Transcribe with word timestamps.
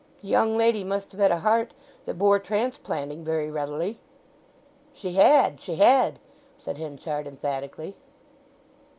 "The 0.23 0.29
young 0.29 0.57
lady 0.57 0.83
must 0.83 1.11
have 1.11 1.21
had 1.21 1.29
a 1.29 1.37
heart 1.41 1.75
that 2.07 2.17
bore 2.17 2.39
transplanting 2.39 3.23
very 3.23 3.51
readily!" 3.51 3.99
"She 4.95 5.11
had, 5.13 5.61
she 5.61 5.75
had," 5.75 6.17
said 6.57 6.77
Henchard 6.77 7.27
emphatically. 7.27 7.95